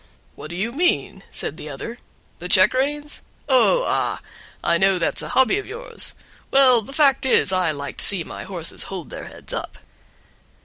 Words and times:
"What 0.33 0.49
do 0.49 0.57
you 0.57 0.71
mean," 0.71 1.23
said 1.29 1.57
the 1.57 1.69
other, 1.69 1.99
"the 2.39 2.47
check 2.47 2.73
reins? 2.73 3.21
Oh, 3.47 3.83
ah! 3.85 4.19
I 4.63 4.79
know 4.79 4.97
that's 4.97 5.21
a 5.21 5.29
hobby 5.37 5.59
of 5.59 5.67
yours; 5.67 6.15
well, 6.49 6.81
the 6.81 6.91
fact 6.91 7.23
is, 7.23 7.53
I 7.53 7.69
like 7.69 7.97
to 7.97 8.05
see 8.05 8.23
my 8.23 8.45
horses 8.45 8.85
hold 8.89 9.11
their 9.11 9.25
heads 9.25 9.53
up." 9.53 9.77